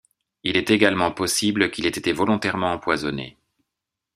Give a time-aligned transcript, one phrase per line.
[0.41, 3.37] Il est également possible qu’il ait été volontairement empoisonné.